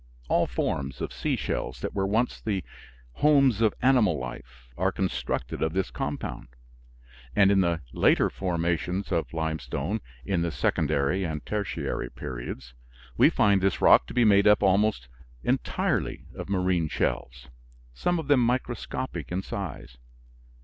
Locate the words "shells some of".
16.87-18.27